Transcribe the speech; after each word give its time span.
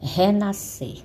renascer. 0.00 1.04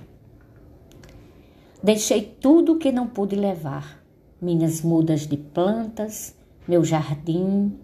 Deixei 1.82 2.22
tudo 2.22 2.78
que 2.78 2.90
não 2.90 3.06
pude 3.06 3.36
levar: 3.36 4.02
minhas 4.40 4.82
mudas 4.82 5.26
de 5.26 5.36
plantas, 5.36 6.34
meu 6.66 6.82
jardim, 6.82 7.78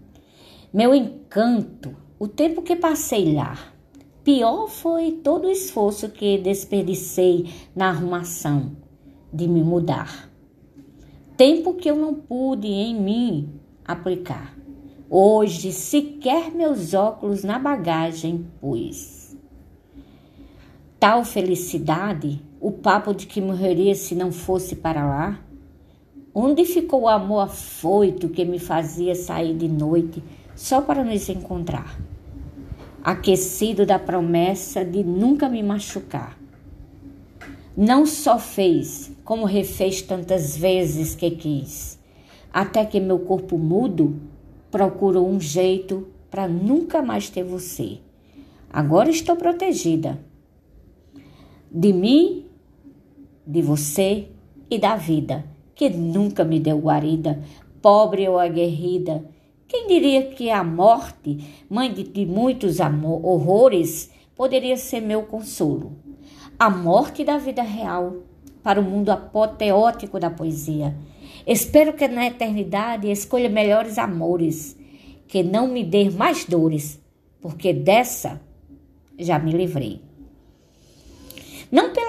meu 0.73 0.93
encanto, 0.93 1.95
o 2.19 2.27
tempo 2.27 2.61
que 2.61 2.75
passei 2.75 3.33
lá. 3.33 3.57
Pior 4.23 4.67
foi 4.67 5.11
todo 5.11 5.47
o 5.47 5.51
esforço 5.51 6.09
que 6.09 6.37
desperdicei 6.37 7.53
na 7.75 7.89
arrumação 7.89 8.71
de 9.31 9.47
me 9.47 9.61
mudar. 9.61 10.29
Tempo 11.35 11.73
que 11.73 11.89
eu 11.89 11.97
não 11.97 12.13
pude 12.13 12.67
em 12.67 12.99
mim 12.99 13.49
aplicar. 13.83 14.57
Hoje 15.09 15.71
sequer 15.71 16.51
meus 16.51 16.93
óculos 16.93 17.43
na 17.43 17.59
bagagem 17.59 18.45
pus. 18.61 19.22
Tal 21.03 21.25
felicidade, 21.25 22.41
o 22.61 22.71
papo 22.71 23.13
de 23.13 23.27
que 23.27 23.41
morreria 23.41 23.93
se 23.93 24.15
não 24.15 24.31
fosse 24.31 24.73
para 24.73 25.05
lá. 25.05 25.37
Onde 26.33 26.63
ficou 26.63 27.01
o 27.01 27.09
amor 27.09 27.41
afoito 27.41 28.29
que 28.29 28.45
me 28.45 28.57
fazia 28.57 29.13
sair 29.13 29.53
de 29.53 29.67
noite 29.67 30.23
só 30.55 30.79
para 30.79 31.03
nos 31.03 31.27
encontrar? 31.27 31.99
Aquecido 33.03 33.85
da 33.85 33.99
promessa 33.99 34.85
de 34.85 35.03
nunca 35.03 35.49
me 35.49 35.61
machucar. 35.61 36.39
Não 37.75 38.05
só 38.05 38.39
fez, 38.39 39.11
como 39.25 39.43
refez 39.43 40.01
tantas 40.01 40.55
vezes 40.55 41.15
que 41.15 41.31
quis, 41.31 41.99
até 42.53 42.85
que 42.85 43.01
meu 43.01 43.19
corpo 43.19 43.57
mudo 43.57 44.21
procurou 44.71 45.27
um 45.27 45.37
jeito 45.37 46.07
para 46.31 46.47
nunca 46.47 47.01
mais 47.01 47.29
ter 47.29 47.43
você. 47.43 47.97
Agora 48.71 49.09
estou 49.09 49.35
protegida 49.35 50.17
de 51.73 51.91
mim, 51.91 52.45
de 53.45 53.61
você 53.61 54.27
e 54.69 54.77
da 54.77 54.95
vida, 54.95 55.45
que 55.75 55.89
nunca 55.89 56.43
me 56.43 56.59
deu 56.59 56.77
guarida, 56.79 57.41
pobre 57.81 58.27
ou 58.27 58.39
aguerrida. 58.39 59.25
Quem 59.67 59.87
diria 59.87 60.27
que 60.27 60.49
a 60.49 60.63
morte, 60.63 61.39
mãe 61.69 61.91
de, 61.91 62.03
de 62.03 62.25
muitos 62.25 62.79
amor, 62.79 63.25
horrores, 63.25 64.11
poderia 64.35 64.77
ser 64.77 65.01
meu 65.01 65.23
consolo? 65.23 65.93
A 66.59 66.69
morte 66.69 67.23
da 67.23 67.37
vida 67.37 67.63
real 67.63 68.17
para 68.61 68.79
o 68.79 68.83
mundo 68.83 69.09
apoteótico 69.09 70.19
da 70.19 70.29
poesia 70.29 70.95
Espero 71.45 71.93
que 71.93 72.07
na 72.07 72.27
eternidade 72.27 73.11
escolha 73.11 73.49
melhores 73.49 73.97
amores, 73.97 74.77
que 75.27 75.43
não 75.43 75.67
me 75.67 75.83
dê 75.83 76.09
mais 76.09 76.45
dores, 76.45 77.01
porque 77.41 77.73
dessa 77.73 78.41
já 79.19 79.37
me 79.37 79.51
livrei. 79.51 80.01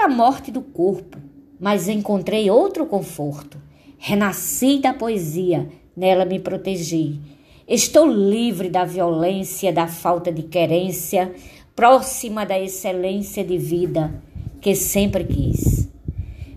Pela 0.05 0.15
morte 0.15 0.51
do 0.51 0.61
corpo, 0.61 1.17
mas 1.59 1.89
encontrei 1.89 2.51
outro 2.51 2.85
conforto. 2.85 3.57
Renasci 3.97 4.79
da 4.79 4.93
poesia, 4.93 5.67
nela 5.97 6.27
me 6.27 6.39
protegi. 6.39 7.19
Estou 7.67 8.07
livre 8.07 8.69
da 8.69 8.85
violência, 8.85 9.73
da 9.73 9.87
falta 9.87 10.31
de 10.31 10.43
querência, 10.43 11.35
próxima 11.75 12.45
da 12.45 12.61
excelência 12.61 13.43
de 13.43 13.57
vida 13.57 14.23
que 14.61 14.75
sempre 14.75 15.25
quis. 15.25 15.89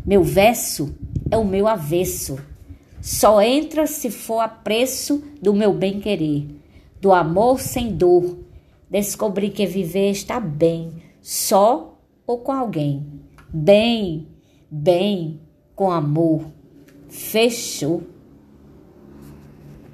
Meu 0.05 0.23
verso 0.23 0.93
é 1.31 1.37
o 1.37 1.45
meu 1.45 1.69
avesso 1.69 2.37
só 2.99 3.41
entra 3.41 3.87
se 3.87 4.11
for 4.11 4.41
a 4.41 4.49
preço 4.49 5.23
do 5.41 5.53
meu 5.53 5.71
bem-querer, 5.73 6.47
do 6.99 7.13
amor 7.13 7.61
sem 7.61 7.95
dor. 7.95 8.39
Descobri 8.89 9.49
que 9.49 9.65
viver 9.65 10.11
está 10.11 10.37
bem, 10.37 10.91
só 11.21 11.97
ou 12.25 12.39
com 12.39 12.51
alguém. 12.51 13.05
Bem, 13.53 14.27
bem, 14.69 15.39
com 15.75 15.89
amor. 15.89 16.45
Fechou. 17.09 18.03